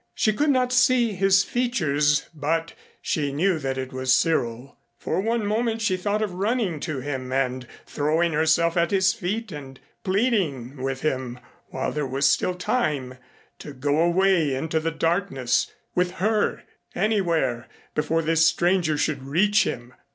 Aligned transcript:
She 0.15 0.33
could 0.33 0.49
not 0.49 0.73
see 0.73 1.13
his 1.13 1.43
features, 1.43 2.27
but 2.33 2.73
she 3.03 3.31
knew 3.31 3.59
that 3.59 3.77
it 3.77 3.93
was 3.93 4.11
Cyril. 4.11 4.79
For 4.97 5.21
one 5.21 5.45
moment 5.45 5.79
she 5.79 5.95
thought 5.95 6.23
of 6.23 6.33
running 6.33 6.79
to 6.79 7.01
him 7.01 7.31
and 7.31 7.67
throwing 7.85 8.33
herself 8.33 8.75
at 8.75 8.89
his 8.89 9.13
feet 9.13 9.51
and 9.51 9.79
pleading 10.03 10.81
with 10.81 11.01
him 11.01 11.37
while 11.67 11.91
there 11.91 12.07
was 12.07 12.25
still 12.27 12.55
time 12.55 13.19
to 13.59 13.73
go 13.73 13.99
away 13.99 14.55
into 14.55 14.79
the 14.79 14.89
darkness 14.89 15.71
with 15.93 16.13
her 16.13 16.63
anywhere 16.95 17.67
before 17.93 18.23
this 18.23 18.43
stranger 18.43 18.97
should 18.97 19.21
reach 19.21 19.65
him. 19.67 19.93